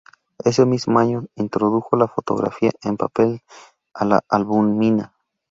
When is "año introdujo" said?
0.97-1.95